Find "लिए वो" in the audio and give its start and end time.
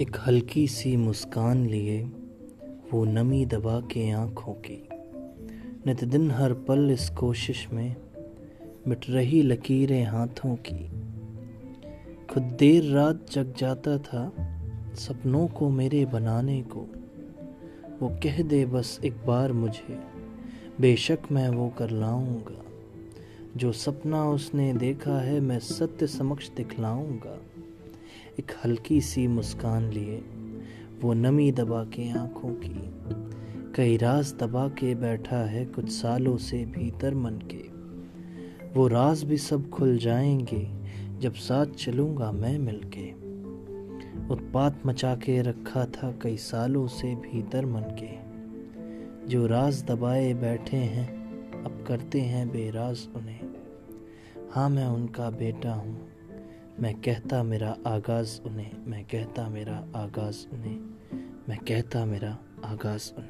1.66-3.04, 29.90-31.12